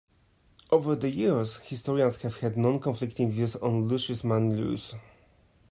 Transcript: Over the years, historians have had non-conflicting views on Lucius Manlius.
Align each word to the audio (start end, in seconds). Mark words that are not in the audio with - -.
Over 0.71 0.95
the 0.95 1.11
years, 1.11 1.59
historians 1.59 2.17
have 2.23 2.37
had 2.37 2.57
non-conflicting 2.57 3.31
views 3.33 3.55
on 3.57 3.87
Lucius 3.87 4.23
Manlius. 4.23 4.95